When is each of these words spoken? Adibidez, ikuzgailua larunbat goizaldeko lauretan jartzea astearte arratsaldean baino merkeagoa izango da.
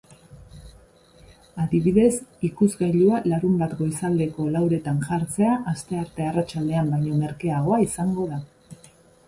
Adibidez, 1.63 2.13
ikuzgailua 2.49 3.19
larunbat 3.33 3.77
goizaldeko 3.83 4.47
lauretan 4.57 4.99
jartzea 5.05 5.53
astearte 5.75 6.29
arratsaldean 6.33 6.93
baino 6.97 7.23
merkeagoa 7.23 7.83
izango 7.89 8.31
da. 8.35 8.45